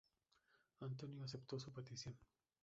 [0.79, 2.17] Antonio aceptó su petición.